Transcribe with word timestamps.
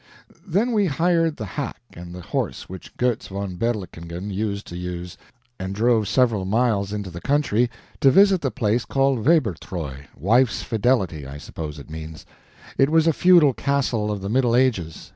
Then 0.47 0.71
we 0.71 0.87
hired 0.87 1.37
the 1.37 1.45
hack 1.45 1.79
and 1.93 2.11
the 2.15 2.21
horse 2.21 2.67
which 2.67 2.97
Goetz 2.97 3.27
von 3.27 3.55
Berlichingen 3.55 4.31
used 4.33 4.65
to 4.69 4.75
use, 4.75 5.15
and 5.59 5.75
drove 5.75 6.07
several 6.07 6.43
miles 6.43 6.91
into 6.91 7.11
the 7.11 7.21
country 7.21 7.69
to 7.99 8.09
visit 8.09 8.41
the 8.41 8.49
place 8.49 8.83
called 8.83 9.23
WEIBERTREU 9.23 10.07
Wife's 10.17 10.63
Fidelity 10.63 11.27
I 11.27 11.37
suppose 11.37 11.77
it 11.77 11.91
means. 11.91 12.25
It 12.79 12.89
was 12.89 13.05
a 13.05 13.13
feudal 13.13 13.53
castle 13.53 14.09
of 14.09 14.21
the 14.21 14.29
Middle 14.29 14.55
Ages. 14.55 15.09